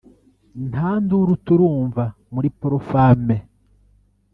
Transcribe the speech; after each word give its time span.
nta 0.69 0.89
nduru 1.03 1.33
turumva 1.45 2.03
muri 2.33 2.47
Pro-Femmes 2.59 3.43